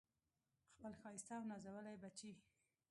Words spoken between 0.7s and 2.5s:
خپل ښایسته او نازولي بچي